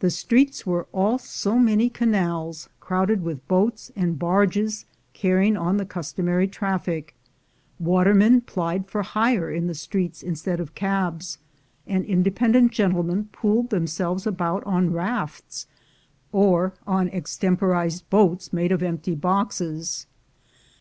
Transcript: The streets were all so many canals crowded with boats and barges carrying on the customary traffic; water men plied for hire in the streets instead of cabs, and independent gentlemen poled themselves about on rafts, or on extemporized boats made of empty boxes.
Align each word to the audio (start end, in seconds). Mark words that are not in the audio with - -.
The 0.00 0.10
streets 0.10 0.66
were 0.66 0.88
all 0.90 1.18
so 1.18 1.56
many 1.56 1.88
canals 1.88 2.68
crowded 2.80 3.22
with 3.22 3.46
boats 3.46 3.92
and 3.94 4.18
barges 4.18 4.86
carrying 5.12 5.56
on 5.56 5.76
the 5.76 5.86
customary 5.86 6.48
traffic; 6.48 7.14
water 7.78 8.12
men 8.12 8.40
plied 8.40 8.88
for 8.88 9.04
hire 9.04 9.48
in 9.48 9.68
the 9.68 9.72
streets 9.74 10.20
instead 10.20 10.58
of 10.58 10.74
cabs, 10.74 11.38
and 11.86 12.04
independent 12.04 12.72
gentlemen 12.72 13.28
poled 13.30 13.70
themselves 13.70 14.26
about 14.26 14.64
on 14.64 14.92
rafts, 14.92 15.68
or 16.32 16.72
on 16.84 17.06
extemporized 17.10 18.10
boats 18.10 18.52
made 18.52 18.72
of 18.72 18.82
empty 18.82 19.14
boxes. 19.14 20.06